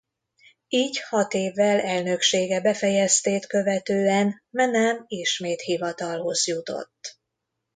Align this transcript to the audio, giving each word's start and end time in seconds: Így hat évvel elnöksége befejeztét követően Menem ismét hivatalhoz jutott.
Így 0.67 1.01
hat 1.01 1.33
évvel 1.33 1.79
elnöksége 1.79 2.61
befejeztét 2.61 3.45
követően 3.45 4.41
Menem 4.49 5.03
ismét 5.07 5.61
hivatalhoz 5.61 6.47
jutott. 6.47 7.19